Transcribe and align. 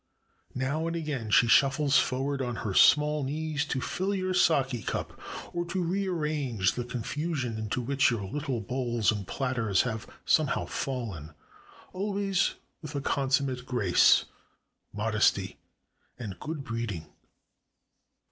Now 0.55 0.87
and 0.87 0.95
again 0.95 1.29
she 1.29 1.45
shuffles 1.47 1.99
forward 1.99 2.41
on 2.41 2.55
her 2.65 2.73
small 2.73 3.23
knees 3.23 3.65
to 3.65 3.79
fill 3.79 4.15
your 4.15 4.33
sake 4.33 4.87
cup, 4.87 5.21
or 5.53 5.63
to 5.65 5.83
re 5.83 6.07
arrange 6.07 6.71
the 6.73 6.83
confusion 6.83 7.59
into 7.59 7.81
which 7.83 8.09
your 8.09 8.21
Httle 8.21 8.65
bowls 8.65 9.11
and 9.11 9.27
platters 9.27 9.83
have 9.83 10.07
somehow 10.25 10.65
fallen; 10.65 11.35
always 11.93 12.55
with 12.81 12.95
a 12.95 13.01
con 13.01 13.29
summate 13.29 13.65
grace, 13.67 14.25
modesty, 14.91 15.59
and 16.17 16.39
good 16.39 16.63
breeding. 16.63 17.05